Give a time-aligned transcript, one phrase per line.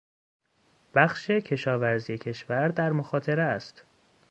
[0.95, 3.83] بخش کشاورزی کشور در مخاطره است.